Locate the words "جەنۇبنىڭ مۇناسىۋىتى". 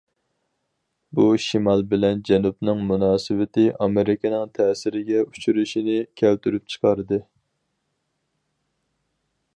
2.29-3.67